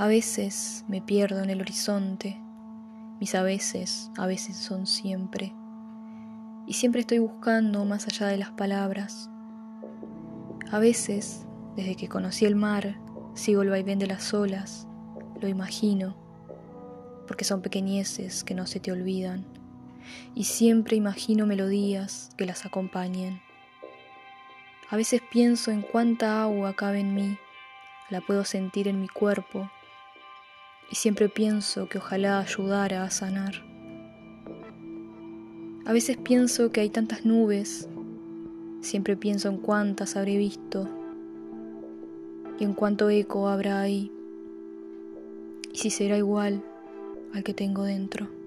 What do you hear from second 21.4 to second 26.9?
melodías que las acompañen. A veces pienso en cuánta agua